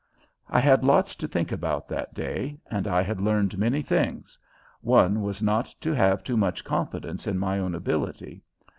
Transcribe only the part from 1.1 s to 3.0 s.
to think about that day, and